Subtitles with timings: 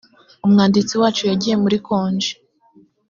[0.45, 2.31] umwanditsi wacu yagiye muri konji